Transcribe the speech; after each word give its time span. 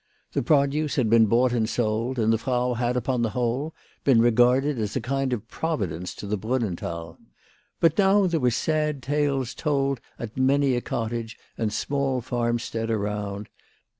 The 0.31 0.41
produce 0.41 0.95
had 0.95 1.11
been 1.11 1.27
bought 1.27 1.53
and 1.53 1.69
sold, 1.69 2.17
and 2.17 2.33
the 2.33 2.39
Frau 2.39 2.73
had, 2.73 2.97
upon 2.97 3.21
the 3.21 3.29
whole, 3.37 3.75
been 4.03 4.19
regarded 4.19 4.79
as 4.79 4.95
a 4.95 4.99
kind 4.99 5.31
of 5.31 5.47
providence 5.47 6.15
to 6.15 6.25
the 6.25 6.39
Brunnenthal. 6.39 7.19
But 7.79 7.99
now 7.99 8.25
there 8.25 8.39
were 8.39 8.49
sad 8.49 9.03
tales 9.03 9.53
told 9.53 10.01
at 10.17 10.35
many 10.37 10.75
a 10.75 10.81
cottage 10.81 11.37
and 11.55 11.71
small 11.71 12.19
farmstead 12.19 12.89
around. 12.89 13.47